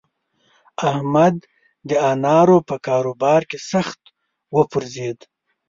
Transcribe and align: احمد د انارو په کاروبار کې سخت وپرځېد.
احمد 0.89 1.35
د 1.89 1.91
انارو 2.11 2.57
په 2.69 2.75
کاروبار 2.87 3.41
کې 3.49 3.57
سخت 3.71 4.01
وپرځېد. 4.55 5.19